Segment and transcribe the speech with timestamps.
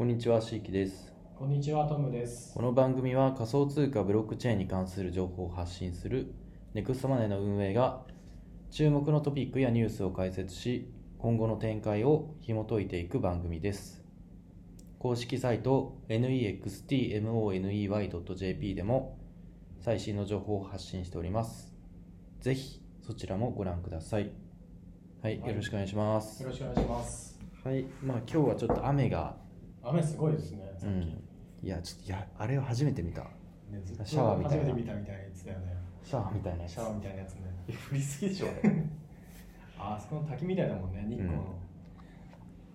[0.00, 1.12] こんにちは、しいきです。
[1.38, 2.54] こんにちは、トムです。
[2.54, 6.32] この番組は仮想通貨ブロックチェーンに関する情報を発信する
[6.72, 8.00] ネクストマネーの運営が
[8.70, 14.02] 注目のトピックやニュースを解説し、今後の展開を紐解いていく番組です。
[14.98, 19.18] 公式サイト nextmoney.jp でも
[19.80, 21.74] 最新の情報を発信しております。
[22.40, 24.32] ぜひそちらもご覧ください。
[25.20, 26.48] はい、はいよろしくお願いしますよ。
[26.48, 27.38] ろしくお願いします。
[27.62, 29.36] はい、まあ今日はちょっと雨が、
[29.82, 30.92] 雨すごいですね、さっき。
[30.92, 31.02] うん、
[31.62, 33.22] いや、ちょっといや、あれを初めて見た。
[33.22, 33.28] ね
[34.04, 35.76] シャワーみたいな初めて見たみたいなやつだよね。
[36.02, 37.40] シャワーみたいなやつシャワーみたいなやつね。
[37.68, 38.46] 降りすぎでしょ
[39.78, 41.44] あ あそこの滝みたいだもんね、日光の。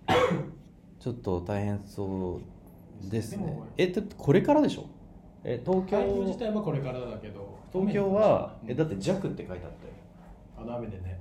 [0.99, 2.39] ちょっと大変そ
[3.05, 4.85] うですねえだってこれからでしょ？
[5.43, 9.71] え東京台風自体はこれからだけど、東京は雨えだって弱って書いてあったよ、
[10.57, 11.19] あの雨でね。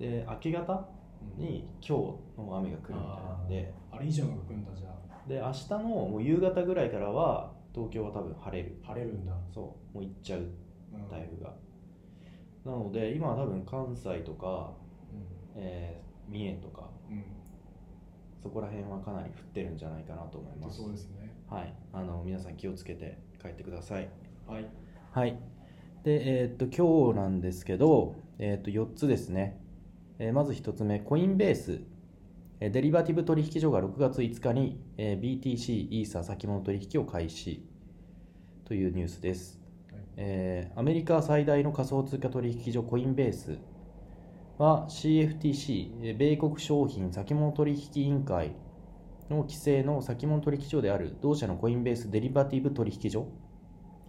[0.00, 0.88] うん、で明け方？
[1.36, 5.28] に今日の雨が来るみたいなんであれ以上のが来るんだ、じゃあ。
[5.28, 9.32] で明日のもう夕方ぐらいからは東京は多分晴れる晴れるんだ。
[9.52, 10.42] そうもう行っちゃうう
[10.96, 11.54] ん台風が、
[12.64, 14.72] なので今は多分関西とか、
[15.54, 17.16] えー三重とかうん。
[17.16, 17.24] うん。
[18.42, 21.34] そこら辺はかなり降ってるんじゃないかなと思いますそうですね。
[21.48, 24.08] はい、あの皆さん気をつけて帰ってください。
[24.46, 24.66] はい。
[25.12, 25.38] はい。
[26.04, 29.58] で、えーっと今日なんですけど、えーっと4つですね。
[30.20, 31.80] えーまず1つ目、コインベース。
[32.60, 37.64] えーデリバティブ取引所が6月5日に、えー BTC、イーサ先物取引を開始。
[38.64, 39.60] というニュースです。
[39.92, 40.02] はい。
[40.16, 43.58] えーアメリカ最大の仮想通貨取引所コインベース。
[44.58, 48.56] は CFTC、えー米国商品先物取引委員会
[49.30, 53.26] の規制の先物取引所である同社のコインベースデリバティブ取引所、は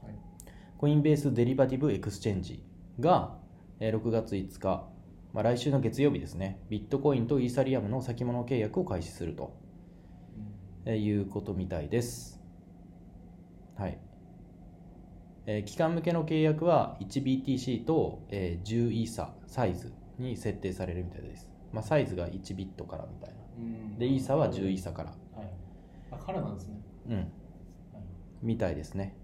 [0.09, 0.16] い。
[0.75, 2.63] コインベースデリバティブエクスチェンジ
[2.99, 3.38] が
[3.79, 4.88] えー6月5日、
[5.33, 9.55] まあ、来週の月曜日ですね、ビットコインとイーサリアムの先物契約を開始すると
[10.85, 12.41] えーいうことみたいです。
[13.75, 14.00] はい。
[15.45, 21.47] えー期間向けの契約は 1BTC と、えー10イーササイズに設定されるみたいです。
[21.72, 23.35] まあ、サイズが1ビットからみたいな。
[23.57, 25.09] うんで、イーサは10イーサから。
[25.35, 25.50] はい。
[26.11, 26.81] あ、からなんですね。
[27.09, 27.16] うん。
[27.17, 27.25] はい
[28.41, 29.16] みたいですね。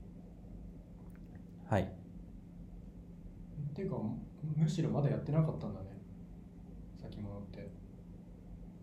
[1.67, 1.83] はい。
[1.83, 4.17] っていうかむ
[4.63, 5.87] むしろまだやってなかったんだね
[7.15, 7.69] 先物って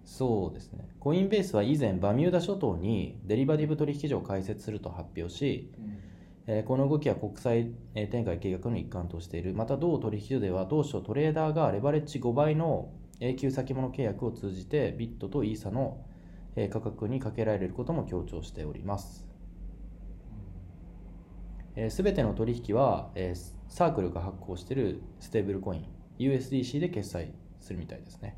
[0.05, 0.89] そうですね。
[1.01, 5.73] コインベースは以前、バミューダ諸島にデリバティブ取引所を開設すると発表し、
[6.47, 9.55] えーこの動きは国際えー展開計画の一環としている。
[9.55, 12.91] また、同取引所では当初トレーダーがレバレッジ5倍の
[13.21, 16.05] 永久先物契約を通じてビットとイーサの
[16.57, 19.25] えー価格にかけられることも強調しております。
[21.89, 25.87] すべての取引は、えーサークルが発行しているステーブルコイン
[26.19, 27.33] USDC で決済
[27.63, 28.37] するみたいですね。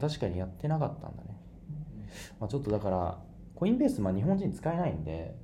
[0.00, 1.36] 確かにやってなかったんだね。
[2.40, 3.18] まあ、ちょっとだから、
[3.54, 5.36] コインベース、まあ、日本人使えないんで、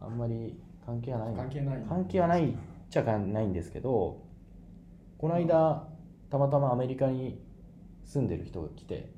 [0.00, 1.34] あんまり関係はない。
[1.34, 1.82] 関係ない。
[1.88, 2.54] 関係はないっ
[2.90, 4.22] ちゃないんですけど
[5.18, 5.86] この間
[6.30, 7.38] たまたまアメリカに
[8.04, 9.12] 住んでる人が来て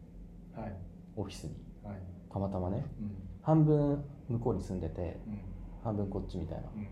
[0.56, 0.74] はい。
[1.16, 1.54] オフィスに。
[1.84, 1.96] はい。
[2.32, 2.84] たまたまね。
[3.00, 3.10] うん。
[3.42, 5.38] 半分向こうに住んでてうん。
[5.84, 6.86] 半分こっちみたいなうん。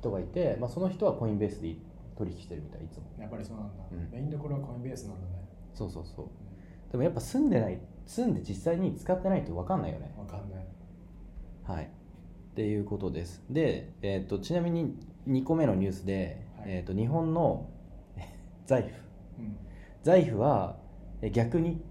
[0.00, 1.76] 人がいて、まあ、その人はコインベースで
[2.16, 3.04] 取引してるみたいいつも。
[3.18, 4.10] やっぱりそうなんだ、うん。
[4.10, 5.48] メインどころはコインベースなんだね。
[5.74, 6.26] そうそうそう。
[6.90, 10.14] でもやっぱ住んでない住んで実際に使ってないと分かんないよね。
[10.16, 10.66] わかんない。
[11.64, 11.84] はい。
[11.84, 11.88] っ
[12.54, 13.42] ていうことです。
[13.50, 14.96] で、えー、とちなみに
[15.28, 16.64] 2個目のニュースで、はい。
[16.68, 17.68] えー、と日本の
[18.66, 19.40] 財布。
[19.40, 19.56] うん。
[20.02, 20.76] 財布は
[21.22, 21.82] え逆に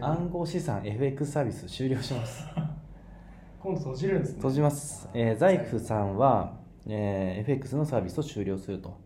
[0.00, 2.44] 暗号資産 FX サービス終了します。
[3.58, 4.36] 今度閉じるんですね。
[4.36, 5.80] 閉じます、えー、財布。
[5.80, 8.90] さんは、えー FX のサービスを終了すると。
[8.90, 8.98] はい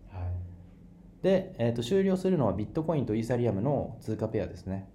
[1.23, 4.89] で、えー、と終了するのはビットコインとイーサリアムの通貨ペアですね、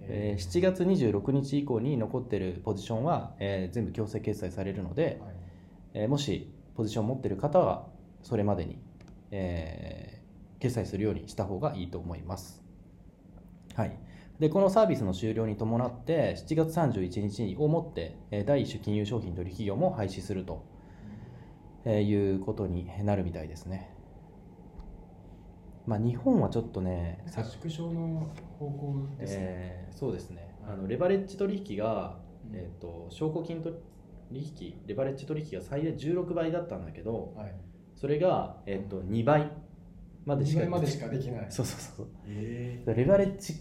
[0.00, 5.34] えー7月26日以降に残っているポジションは、えー全部強制決済されるので、はい
[5.94, 7.86] えーもしポジションを持っている方は
[8.22, 8.78] それまでに、
[9.30, 10.18] えー
[10.60, 12.60] 決済するようにした方がいいと思います。
[13.76, 13.96] はい、
[14.40, 20.64] でこのサービスの終了に伴って7月31日をもってえー第一種金融商品取引業も廃止すると
[21.84, 23.97] えーいうことになるみたいですね。
[25.88, 30.54] まあ、日本はちょっとね、さ縮小の方向ですね、えーそうですね。
[30.66, 32.18] あのレバレッジ取引が、
[32.52, 33.74] えー、と証拠金取
[34.30, 37.54] 引レバレッジ取引が最大16倍だったんだけどはい。
[37.96, 39.50] それが、えー、と2倍
[40.26, 41.46] までしか2倍までしかできない。
[41.48, 42.94] そうそうそうえそう。
[42.94, 43.54] レバレッジ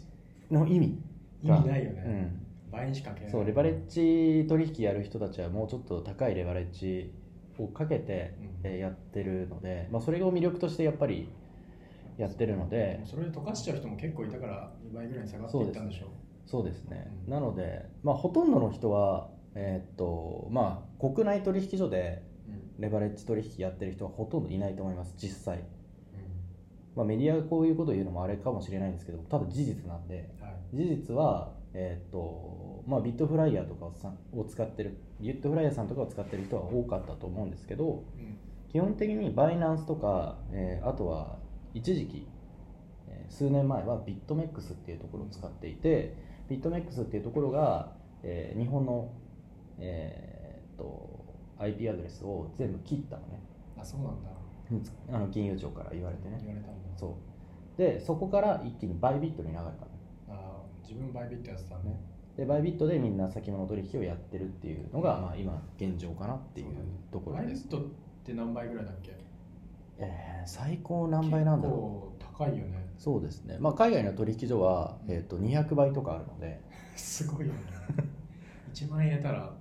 [0.51, 1.01] の意味
[1.41, 7.13] 意味ないよね、うん、倍にしかけそうレバレッジ取引やる人たちはもうちょっと高いレバレッジ
[7.57, 11.29] をかけて、やってるので、まあ、それを魅力としてやっぱり
[12.17, 13.01] やってるので。
[13.05, 16.07] それで溶かしちゃう人も結構いたから2倍ぐらいに下がっていったんでしょ
[16.45, 16.85] そうです。
[16.85, 17.31] ね、うん。
[17.31, 22.81] なので、まあ、ほとんどの人は、えーっとまあ、国内取引所でうん。
[22.81, 25.13] レバレッジ取引やってる人はほとんどいないと思います。
[25.17, 25.61] 実際、う
[26.95, 30.29] まあ、メディアがこういうことを言うのもあれかもしれないんですけどただ事実なんで。
[30.39, 30.75] んはい。
[30.75, 33.85] 事実は、えーっとまあ、ビットフライヤーとか
[34.33, 38.37] を使ってるビットフライヤーさんとかを使ってる人は多かったと思うんですけどうん。
[38.69, 41.37] 基本的にバイナンスとか、えーあとは
[41.73, 42.27] 一時期、
[43.07, 46.15] えー数年前はビットメックスっていうところを使っていて
[46.49, 47.91] ビットメックスっていうところが、
[48.23, 49.09] えー日本の、
[49.79, 51.17] えーっと
[51.59, 53.41] IP アドレスを全部切ったのね。
[53.79, 54.29] あそうなんだ。
[55.11, 56.39] あの金融庁から言われてね。
[56.45, 56.97] 言われたんだ。
[56.97, 57.77] そう。
[57.77, 59.73] でそこから一気にバイビットに流れたの。
[60.29, 61.99] あー自分バイビットやってたね
[62.37, 66.67] でバイビットでみんな先物取引をやってるっていうのが、まあ、今現状かなっていう
[67.11, 67.67] ところです。
[67.67, 67.93] バイビットっ
[68.23, 69.11] て何倍ぐらいだっけ？
[69.99, 72.19] えー最高何倍なんだろう。
[72.19, 72.87] 結構高いよね。
[72.97, 76.61] そうですね、まあ、海外の取引所は、えー、と200倍とかあるので。
[76.95, 77.59] すごいよね。
[78.73, 79.53] 1万円入れたら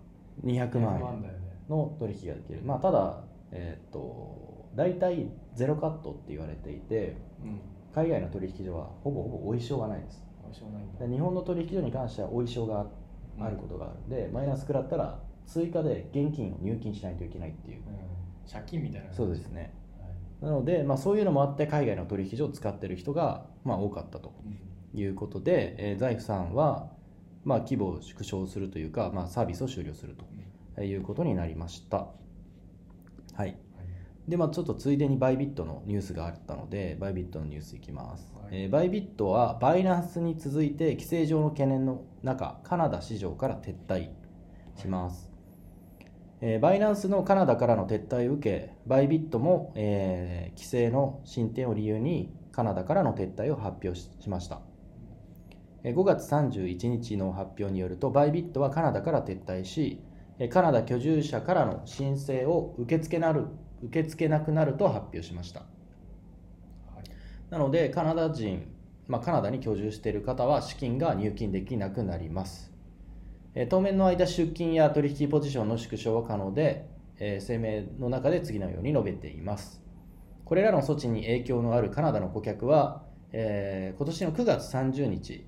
[0.44, 1.24] 200 100万円
[1.68, 7.60] の取引ができる、まあ、ただ、えー、と大体ゼロカットって言われていてうん。
[7.92, 10.22] 海外の取引所はほぼほぼお衣装がないです。
[10.42, 12.86] どうしようもない日本の取引所に関してはお衣装が
[13.40, 17.78] あることがあるんで、マイナス食らったら追加で現金を入金しないといけないっていう。
[17.78, 17.82] うん。
[18.46, 19.60] 借金みたいなそうですね。
[19.60, 19.70] はい
[20.46, 24.56] なので、まあ、そういうのもあって海外の取引所を使ってる人が、まあ、多かったとうん
[24.98, 26.88] いうことで、えー、財布さんは、
[27.44, 30.16] まあ、規模を縮小するというか、まあ、サービスを終了する
[30.76, 31.96] ということになりました。
[31.98, 32.06] は
[33.34, 33.38] い。
[33.38, 33.56] はい
[34.28, 38.32] で、まあ、ちょっとついでにバイビットのニュースがあったので、バイビットのニュースいきます。
[38.34, 44.10] はいえーバイビットはバイナンスに続いて規制上の懸念の中、カナダ市場から撤退
[44.76, 45.35] します。
[46.42, 54.60] えーバイナンスのカナダからの撤退を受け、バイビットも、えー規制の進展を理由にカナダからの撤退を発表ししました。
[55.82, 60.02] えー5月31日の発表によると、バイビットはカナダから撤退し、
[60.38, 63.46] えーカナダ居住者からの申請を受け付けなる
[63.82, 65.60] 受け付けなくなると発表しました。
[65.60, 65.68] はい
[67.48, 68.66] なので、カナダ人、
[69.08, 72.75] まあ、カナダに居住している方は資金が入金できなくなります。
[73.64, 79.82] 当面の間、出金や取引ポジションの縮小は可能で、え声明の中で次のように述べています。
[80.44, 85.46] これらの措置に影響のあるカナダの顧客は、えー今年の9月30日、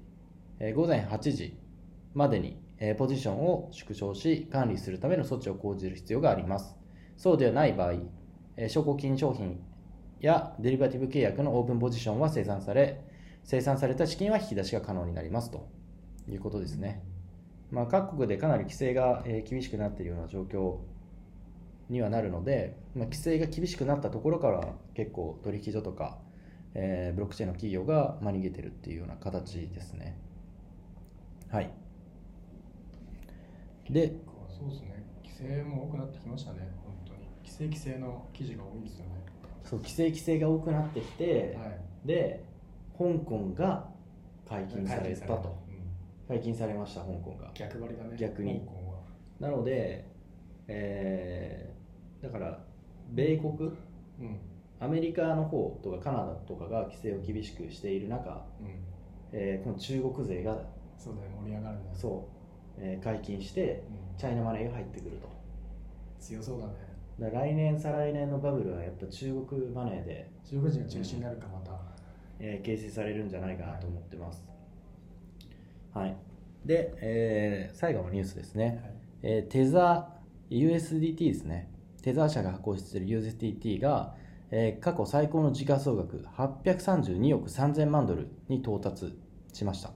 [0.58, 1.58] え午前8時
[2.14, 6.78] までに、えポジションを縮小し、管理するための措置を講じる必要があります。
[7.18, 7.92] そうではない場合、
[8.56, 9.60] え証拠金商品
[10.20, 13.02] やデリバティブ契約のオープンポジションは生産され、
[13.44, 15.68] 生産された資金は引き出しが可能になりますと
[16.26, 17.02] いうことですね。
[17.70, 20.78] まあ、各国でかなり規制がえー厳しくなっているような状況
[21.88, 26.18] にはなるので、まあ、規制が厳しくなったところから結構取引所とか、
[26.74, 30.18] えーブロックチェーンの企業がまあ逃げてるっていうような形ですね。
[31.50, 31.70] はい。
[33.90, 34.12] で、
[34.48, 39.12] そうですね規制も多くなってきましたね本当に規制規制の記事が多いですよね
[39.64, 42.44] そう規制規制が多くなってきて、はいで、
[42.96, 43.88] 香港が
[44.48, 45.67] 解禁されたと。
[46.28, 47.50] うん解禁されました、香港が。
[47.54, 48.16] 逆張りだね。
[48.18, 48.62] 逆に。
[49.40, 50.04] なので、
[50.66, 52.64] えーだから、
[53.12, 53.72] 米国、う
[54.24, 54.40] ん。
[54.80, 58.66] アメリカの方とかカナダとかが規制を厳しくしている中、うん。
[59.32, 60.58] えーこの中国勢が
[60.98, 61.82] そうだよ盛り上がるね。
[61.94, 62.26] そ
[62.78, 64.18] う、えー解禁してうん。
[64.18, 65.28] チャイナマネーが入ってくると。
[66.20, 66.72] 強そうだね。
[67.20, 71.72] だ来年再来年のバブルはやっぱ中国マネーで、中国人が中心になるかまた。
[72.40, 74.44] えー形成されるんじゃないかなと思ってます。
[74.48, 74.57] はい
[76.64, 78.94] で、えー最後のニュースですね、はい。
[79.22, 81.70] えーテザー USDT ですね。
[82.02, 84.14] テザー社が発行している USDT が、
[84.50, 89.18] えー過去最高の時価総額832億3000万ドルに到達
[89.52, 89.92] しました、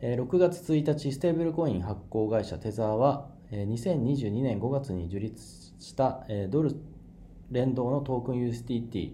[0.00, 5.42] えー6月1日ステーブルコイン発行会社テザーは、えー2022年5月に樹立
[5.78, 6.74] した、えードル
[7.50, 9.12] 連動のトークン USDT、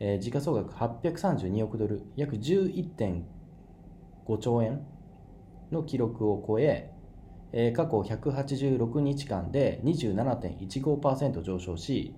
[0.00, 3.22] えー時価総額832億ドル約11.5
[4.36, 4.86] 兆円
[5.72, 6.92] の記録を超え
[7.52, 12.14] えー過去186日間で27.15%上昇し、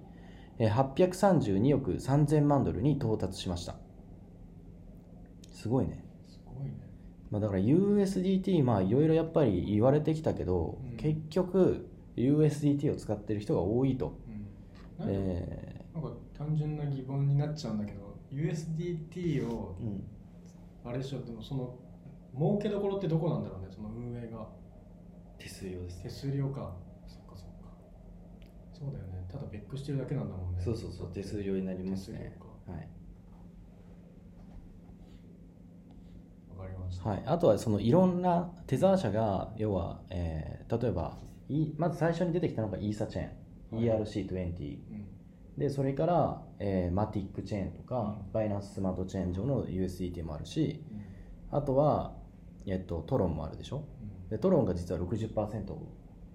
[0.59, 3.77] えー832億3000万ドルに到達しました。
[5.53, 6.73] すごいね、すごいね。
[7.31, 10.97] まあ、だから USDT まあいろいろやっぱり言われてきたけど、うん。
[10.97, 14.19] 結局 USDT を使ってる人が多いと、
[14.99, 15.07] うん。
[15.07, 20.05] なえなんか単純な疑問になっちゃうんだけど USDT をーうん、
[20.85, 21.75] あれでしょでもその
[22.35, 24.47] 儲けどころってどこなんだろうねその運営が。
[25.39, 26.77] 手数料です手数料か。
[27.07, 27.73] そっかそっか。
[28.73, 29.27] そうだよね。
[29.31, 30.63] ただベックしてるだけなんだもんね。
[30.63, 32.37] そうそうそう手数料になりますね。
[32.67, 32.89] はい。
[36.59, 37.09] わかりました。
[37.09, 41.19] はい、あとはそのいろんなテザー社が要は、えー例えば
[41.49, 44.03] いまず最初に出てきたのがイーサチェーン、はい。
[44.05, 45.07] ERC20 うん。
[45.59, 48.33] でそれから、えーマティックチェーンとか、うん。
[48.33, 50.85] バイナンススマートチェーン上の USDT もあるし
[51.51, 51.59] うん。
[51.59, 52.20] あとは、
[52.71, 53.85] えっと、トロンもあるでしょ？
[54.03, 55.77] うんでトロンが実は60%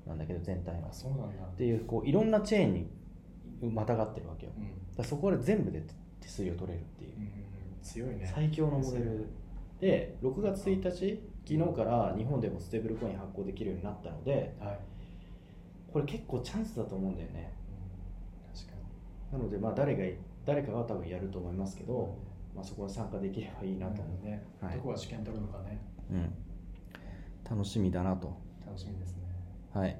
[0.05, 1.43] なんだけど全体のあそうなんだ。
[1.45, 2.87] っていうこういろんなチェーンに
[3.73, 4.51] またがってるわけよ。
[4.57, 4.95] うん。
[4.95, 5.81] だそこで全部で
[6.19, 7.11] 手数料取れるっていう。
[7.17, 7.29] うん
[7.81, 8.29] 強いね。
[8.33, 9.27] 最強のモデル
[9.79, 14.79] で6月1日昨日から日本でもステーブルコイン発行できるようになったのではい。
[15.93, 17.53] これ結構チャンスだと思うんだよね。
[17.69, 18.73] うん確か
[19.31, 20.03] なのでまあ誰が
[20.45, 22.17] 誰かが多分やると思いますけど、
[22.55, 24.43] まあ、そこに参加できればいいになと思ね。
[24.61, 24.75] はい。
[24.75, 25.79] どこが試験取るのかね
[26.11, 26.33] う、うん、
[27.49, 28.37] 楽しみだなと。
[28.65, 29.23] 楽しみですね。
[29.73, 29.99] はい。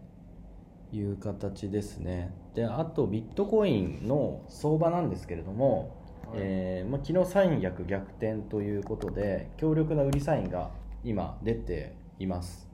[0.91, 2.33] いう形ですね。
[2.53, 6.39] であとビットコインの相場なんですけれども、はい。
[6.39, 10.71] えーまあ、昨日三役逆転ということで強力な売りサインが
[11.03, 12.69] 今出ています。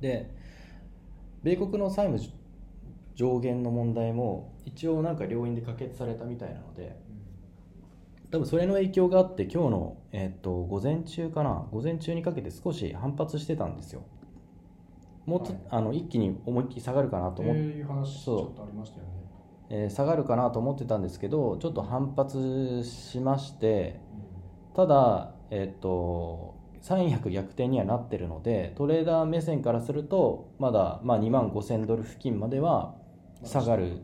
[0.00, 0.30] で
[1.42, 2.32] 米国の債務
[3.14, 6.96] 上限の問題も一応なんか両院で可決されたみたいなので
[8.30, 11.66] 多分それの影響があって今日の、えっと午前中かな。
[11.70, 14.02] 午前中にかけて少し反発してたんですよ。
[15.24, 15.58] もうはい。
[15.70, 19.12] あの一気に思いっきり下がるかなと思っという話ちそうょっとありましたよね。
[19.70, 24.00] えー下がるかなと思ってたんですけどちょっと反発しまして
[24.74, 32.94] ただ、えっと三役逆転にはなってるのでトレーダー目線からするとまだ、まあ、2万5000ドル付近までは
[33.44, 34.00] 下がる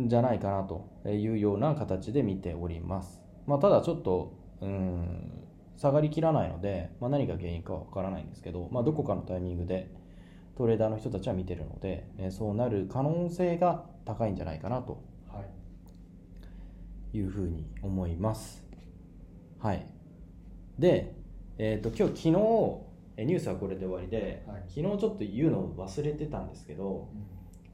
[0.00, 5.42] んじゃないかなというような形で見ております、まあ、ただちょっとうん
[5.76, 9.90] 下がりきらないので、まあ、何が原因かは分からないんですけど、まあ、どこかのタイミングで
[10.56, 15.44] トレーダーの人たちは見てるので、えーそうなる可能性が高いんじゃないかなとどは
[17.12, 18.64] いいうふうに思います。
[19.58, 19.86] はい。
[20.78, 21.14] で、
[21.58, 22.80] えっ、と、今日、昨日、
[23.16, 27.08] えニュースはこれで終わりで、はい昨日ちょっと言うのを忘れてたんですけど、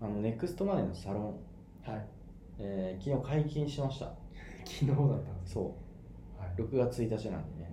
[0.01, 1.21] うんあの、ネクストマネーのサロ
[1.87, 2.07] ン、はい
[2.59, 4.13] えー昨日解禁しました。
[4.69, 5.53] 昨日だったんです。
[5.55, 5.77] そ
[6.37, 7.73] はい、う、6月1日なんでね。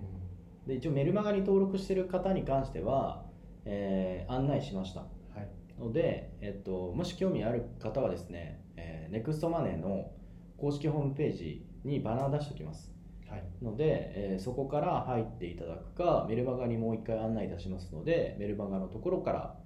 [0.66, 3.24] うで、一応メルマガに登録してる方に関しては、
[3.64, 5.00] えー案内しました。
[5.00, 5.48] んはい。
[5.80, 10.10] ので、えっと、もし興味ある方はですね、えー、ネクストマネーの
[10.56, 12.92] 公式ホームページにバナー出しておきます。
[13.28, 13.44] はい。
[13.62, 19.58] ので、えーそこから入っていただくかメルマガにもう一回案内いたしますのでメルマガのところから、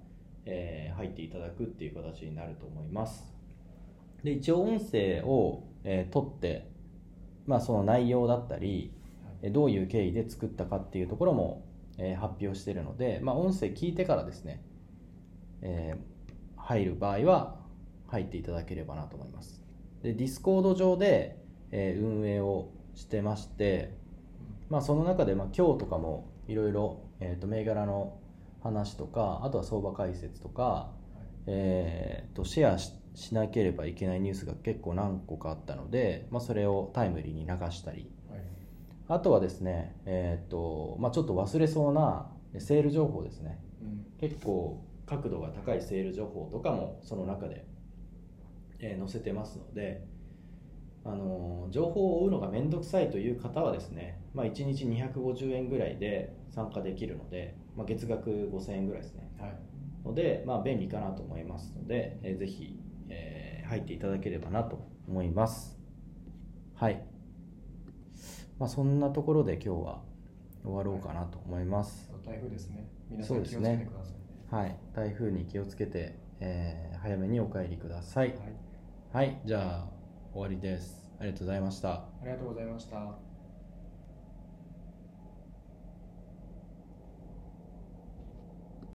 [0.45, 3.33] えー入っていただくっていう形になると思います。
[4.23, 6.70] で一応音声を、えー取って、
[7.47, 8.91] まあ、その内容だったり
[9.41, 11.65] えーどういう経緯で作ったかっていうところも、
[11.97, 14.61] えー発表しているので、まあ、音声聞いてからですね、
[15.61, 16.11] えー
[16.63, 17.55] 入る場合は
[18.07, 19.63] 入っていただければなと思います。
[20.03, 21.37] で Discord 上で、
[21.71, 23.95] えー運営をしてまして、
[24.69, 28.17] まあ、その中で、まあ、今日とかもいろいろえーと銘柄の
[28.63, 30.91] 話とかあとは相場解説とか、
[31.47, 38.09] えーとシェアししなければいけないニュースが結構何個かあったので、まあ、それをタイムリーに流したり。
[38.29, 38.41] はい。
[39.07, 43.59] あとはですね、えーとまあ、ちょっと忘れそうなセール情報ですね。
[43.81, 44.05] うん。
[44.29, 47.65] 結構角度が高いセール情報とかもその中で、
[48.79, 50.05] えー載せてますので、
[51.03, 59.29] あのー情報を追うのが面倒くさいという方はですね、まあ、1日250円ぐらいで参加できるので、まあ、月額5000円ぐらいですね。
[59.39, 59.57] はい。
[60.05, 62.90] ので、まあ、便利かなと思いますので、えーぜひ、えー
[63.71, 65.79] 入っていただければなと思います。
[66.75, 67.01] はい、
[68.59, 70.01] まあ、そんなところで今日は
[70.61, 72.85] 終わろうかなと思います、台風ですね。
[73.09, 74.19] 皆さん気をつけてねくださいね。
[74.51, 78.27] はい、台風に気をつけて、えー早めにお帰りください。
[78.29, 78.39] はい。
[79.13, 79.87] はい、じゃあ
[80.33, 81.09] 終わりです。
[81.19, 81.93] ありがとうございました。
[81.93, 83.30] ありがとうございました